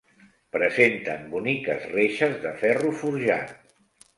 [0.55, 3.55] Presenten boniques reixes de ferro forjat.